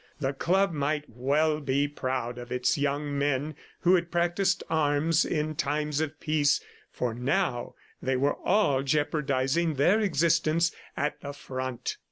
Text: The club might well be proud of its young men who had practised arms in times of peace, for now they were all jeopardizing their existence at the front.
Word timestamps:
The 0.19 0.33
club 0.33 0.73
might 0.73 1.03
well 1.07 1.59
be 1.59 1.87
proud 1.87 2.39
of 2.39 2.51
its 2.51 2.75
young 2.75 3.15
men 3.19 3.53
who 3.81 3.93
had 3.93 4.09
practised 4.09 4.63
arms 4.67 5.23
in 5.25 5.53
times 5.53 6.01
of 6.01 6.19
peace, 6.19 6.59
for 6.91 7.13
now 7.13 7.75
they 8.01 8.15
were 8.15 8.33
all 8.37 8.81
jeopardizing 8.81 9.75
their 9.75 9.99
existence 9.99 10.71
at 10.97 11.21
the 11.21 11.33
front. 11.33 11.97